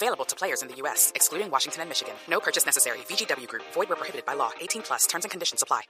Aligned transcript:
Available 0.00 0.24
to 0.26 0.36
players 0.36 0.62
in 0.62 0.68
the 0.68 0.76
U.S., 0.82 1.10
excluding 1.16 1.50
Washington 1.50 1.80
and 1.82 1.90
Michigan. 1.90 2.14
No 2.30 2.38
purchase 2.38 2.64
necessary. 2.64 2.98
VGW 3.08 3.48
Group. 3.48 3.64
Void 3.74 3.88
where 3.88 3.96
prohibited 3.96 4.24
by 4.24 4.34
law. 4.34 4.52
18 4.60 4.82
plus. 4.82 5.06
Terms 5.08 5.24
and 5.24 5.30
conditions 5.32 5.60
apply. 5.60 5.82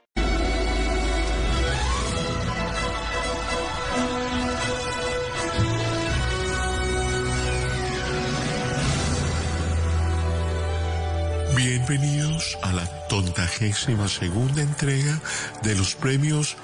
Bienvenidos 11.55 12.57
a 12.63 12.73
la 12.73 12.87
tontagésima 13.09 14.07
segunda 14.07 14.61
entrega 14.61 15.21
de 15.61 15.75
los 15.75 15.93
premios 15.93 16.55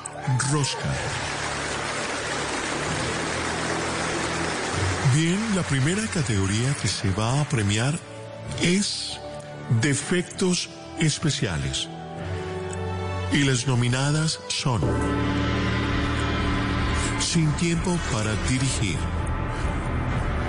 Rosca. 0.52 1.35
Bien, 5.16 5.40
la 5.56 5.64
primera 5.64 6.06
categoría 6.08 6.76
que 6.82 6.90
se 6.90 7.10
va 7.12 7.40
a 7.40 7.48
premiar 7.48 7.98
es 8.62 9.18
defectos 9.80 10.70
especiales. 11.00 11.88
Y 13.32 13.46
las 13.46 13.66
nominadas 13.66 14.42
son 14.50 14.82
Sin 17.22 17.50
tiempo 17.54 17.98
para 18.12 18.36
dirigir, 18.50 18.98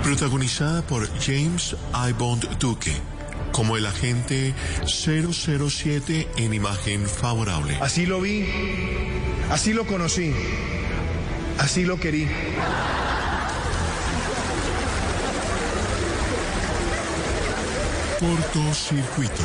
protagonizada 0.03 0.81
por 0.81 1.07
James 1.21 1.73
I. 1.93 2.11
Bond 2.11 2.57
Duque 2.59 2.91
como 3.53 3.77
el 3.77 3.85
agente 3.85 4.53
007 4.85 6.27
en 6.35 6.53
imagen 6.53 7.07
favorable. 7.07 7.77
Así 7.79 8.05
lo 8.05 8.19
vi, 8.19 8.45
así 9.49 9.71
lo 9.71 9.87
conocí, 9.87 10.33
así 11.57 11.85
lo 11.85 11.97
querí. 12.01 12.27
Cortocircuito. 18.19 19.43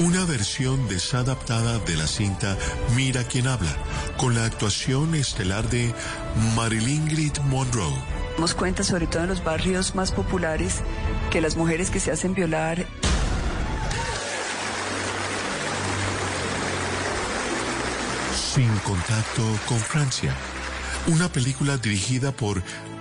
Una 0.00 0.24
versión 0.24 0.88
desadaptada 0.88 1.78
de 1.78 1.96
la 1.96 2.08
cinta 2.08 2.56
Mira 2.96 3.22
quién 3.22 3.46
habla, 3.46 3.70
con 4.16 4.34
la 4.34 4.44
actuación 4.44 5.14
estelar 5.14 5.68
de 5.70 5.94
Marilyn 6.56 7.06
Grit 7.06 7.38
Monroe. 7.42 7.94
Nos 8.38 8.54
cuenta, 8.54 8.82
sobre 8.82 9.06
todo 9.06 9.22
en 9.22 9.28
los 9.28 9.44
barrios 9.44 9.94
más 9.94 10.10
populares, 10.10 10.80
que 11.30 11.40
las 11.40 11.56
mujeres 11.56 11.90
que 11.90 12.00
se 12.00 12.10
hacen 12.10 12.34
violar 12.34 12.84
Sin 18.34 18.76
contacto 18.78 19.44
con 19.66 19.78
Francia. 19.78 20.34
Una 21.06 21.28
película 21.28 21.76
dirigida 21.76 22.32
por 22.32 22.60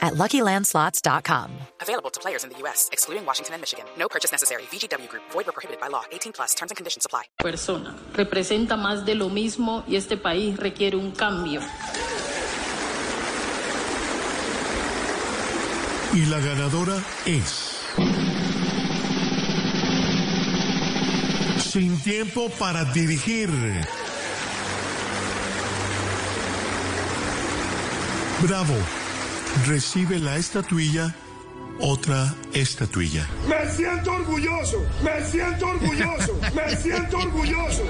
at 0.00 0.14
LuckyLandSlots.com. 0.14 1.50
Available 1.80 2.10
to 2.10 2.20
players 2.20 2.44
in 2.44 2.50
the 2.50 2.58
U.S., 2.64 2.88
excluding 2.92 3.26
Washington 3.26 3.54
and 3.54 3.62
Michigan. 3.62 3.84
No 3.98 4.08
purchase 4.08 4.32
necessary. 4.32 4.62
VGW 4.72 5.08
Group. 5.08 5.22
Void 5.30 5.46
where 5.46 5.52
prohibited 5.52 5.80
by 5.80 5.88
law. 5.88 6.02
18 6.10 6.32
plus. 6.32 6.54
Terms 6.54 6.72
and 6.72 6.76
conditions 6.76 7.06
apply. 7.06 7.24
persona. 7.38 7.94
Representa 8.14 8.76
más 8.76 9.04
de 9.04 9.14
lo 9.14 9.28
mismo 9.28 9.84
y 9.86 9.96
este 9.96 10.16
país 10.16 10.56
requiere 10.56 10.96
un 10.96 11.12
cambio. 11.12 11.60
Y 16.12 16.26
la 16.26 16.40
ganadora 16.40 16.96
es... 17.24 17.76
Sin 21.58 21.96
tiempo 22.00 22.48
para 22.58 22.84
dirigir. 22.86 23.48
Bravo. 28.42 28.74
Recibe 29.66 30.18
la 30.18 30.36
estatuilla, 30.36 31.14
otra 31.80 32.34
estatuilla. 32.52 33.26
Me 33.48 33.70
siento 33.70 34.12
orgulloso, 34.12 34.78
me 35.02 35.24
siento 35.26 35.66
orgulloso, 35.66 36.40
me 36.54 36.76
siento 36.76 37.18
orgulloso. 37.18 37.84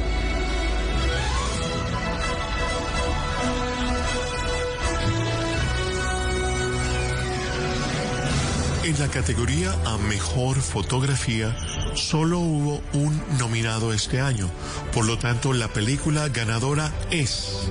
En 8.83 8.99
la 8.99 9.09
categoría 9.09 9.73
a 9.87 9.99
mejor 9.99 10.57
fotografía, 10.57 11.57
solo 11.95 12.41
hubo 12.41 12.83
un 12.93 13.23
nominado 13.39 13.93
este 13.93 14.21
año. 14.21 14.51
Por 14.93 15.07
lo 15.07 15.17
tanto, 15.19 15.53
la 15.53 15.69
película 15.69 16.29
ganadora 16.29 16.93
es 17.11 17.71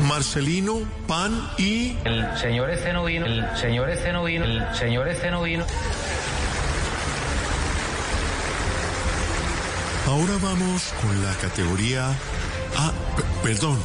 Marcelino 0.00 0.80
Pan 1.06 1.50
y 1.58 1.96
El 2.04 2.36
señor 2.36 2.70
este 2.70 2.92
no 2.92 3.04
vino, 3.04 3.26
el 3.26 3.44
señor 3.56 3.90
este 3.90 4.12
no 4.12 4.24
vino, 4.24 4.44
el 4.44 4.62
señor 4.74 5.08
este 5.08 5.30
no 5.30 5.42
vino. 5.42 5.64
Ahora 10.06 10.34
vamos 10.42 10.94
con 11.02 11.24
la 11.24 11.32
categoría. 11.34 12.08
Ah, 12.76 12.92
perdón, 13.42 13.78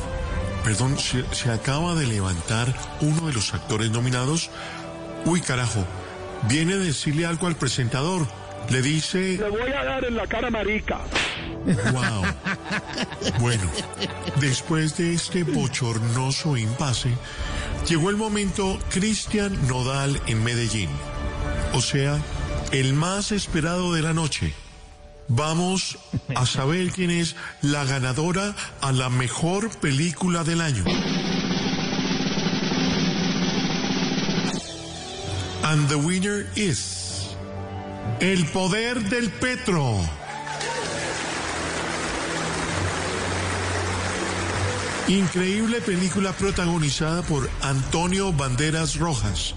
perdón, 0.64 1.00
se, 1.00 1.24
se 1.34 1.50
acaba 1.50 1.96
de 1.96 2.06
levantar 2.06 2.74
uno 3.02 3.28
de 3.28 3.34
los 3.34 3.54
actores 3.54 3.90
nominados. 3.90 4.52
Uy, 5.26 5.42
carajo, 5.42 5.86
viene 6.44 6.74
a 6.74 6.78
decirle 6.78 7.26
algo 7.26 7.48
al 7.48 7.56
presentador. 7.56 8.28
Le 8.70 8.82
dice. 8.82 9.38
Le 9.38 9.50
voy 9.50 9.72
a 9.72 9.84
dar 9.84 10.06
en 10.06 10.16
la 10.16 10.28
cara 10.28 10.50
marica. 10.50 11.00
Wow. 11.66 12.24
Bueno, 13.40 13.70
después 14.40 14.98
de 14.98 15.14
este 15.14 15.44
bochornoso 15.44 16.58
impasse, 16.58 17.10
llegó 17.88 18.10
el 18.10 18.18
momento 18.18 18.80
Cristian 18.90 19.68
Nodal 19.68 20.22
en 20.28 20.44
Medellín. 20.44 20.90
O 21.74 21.82
sea, 21.82 22.20
el 22.72 22.94
más 22.94 23.32
esperado 23.32 23.94
de 23.94 24.02
la 24.02 24.14
noche. 24.14 24.54
Vamos 25.28 25.98
a 26.36 26.46
saber 26.46 26.92
quién 26.92 27.10
es 27.10 27.36
la 27.62 27.86
ganadora 27.86 28.56
a 28.82 28.92
la 28.92 29.10
mejor 29.10 29.70
película 29.80 30.44
del 30.44 30.62
año. 30.62 30.84
And 35.64 35.88
the 35.88 35.96
winner 35.96 36.48
is 36.56 37.02
El 38.20 38.46
poder 38.48 39.00
del 39.10 39.30
Petro. 39.32 39.98
Increíble 45.08 45.82
película 45.82 46.32
protagonizada 46.32 47.22
por 47.24 47.50
Antonio 47.62 48.32
Banderas 48.32 48.98
Rojas. 48.98 49.56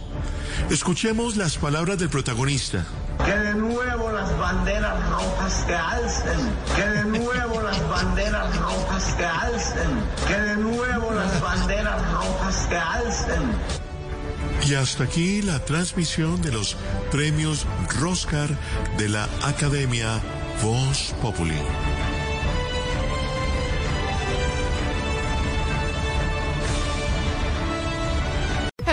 Escuchemos 0.70 1.36
las 1.36 1.58
palabras 1.58 1.98
del 1.98 2.08
protagonista. 2.08 2.84
Que 3.24 3.36
de 3.36 3.54
nuevo 3.54 4.10
las 4.10 4.36
banderas 4.38 5.08
rojas 5.10 5.64
se 5.66 5.74
alcen. 5.74 6.52
Que 6.74 6.88
de 6.88 7.04
nuevo 7.18 7.62
las 7.62 7.88
banderas 7.88 8.56
rojas 8.56 9.14
se 9.16 9.24
alcen. 9.24 9.90
Que 10.26 10.36
de 10.36 10.56
nuevo 10.56 11.12
las 11.12 11.40
banderas 11.40 12.12
rojas 12.12 12.66
se 12.68 12.76
alcen. 12.76 13.42
Y 14.66 14.74
hasta 14.74 15.04
aquí 15.04 15.42
la 15.42 15.62
transmisión 15.64 16.40
de 16.40 16.52
los 16.52 16.76
premios 17.12 17.66
Roscar 18.00 18.48
de 18.96 19.08
la 19.10 19.28
Academia 19.42 20.20
Voz 20.62 21.14
Populi. 21.20 21.60